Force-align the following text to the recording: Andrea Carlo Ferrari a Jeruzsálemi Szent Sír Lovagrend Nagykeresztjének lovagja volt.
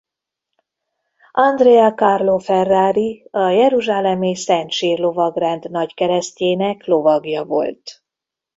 Andrea 1.43 1.93
Carlo 1.93 2.37
Ferrari 2.39 3.27
a 3.31 3.49
Jeruzsálemi 3.49 4.35
Szent 4.35 4.71
Sír 4.71 4.99
Lovagrend 4.99 5.69
Nagykeresztjének 5.71 6.85
lovagja 6.85 7.43
volt. 7.43 8.03